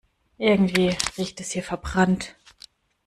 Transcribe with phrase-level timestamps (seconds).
[0.39, 2.35] Irgendwie riecht es hier verbrannt.